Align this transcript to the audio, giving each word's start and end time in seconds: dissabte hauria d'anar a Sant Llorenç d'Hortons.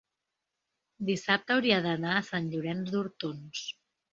dissabte 1.09 1.55
hauria 1.57 1.79
d'anar 1.87 2.15
a 2.17 2.25
Sant 2.33 2.51
Llorenç 2.55 2.91
d'Hortons. 2.97 3.65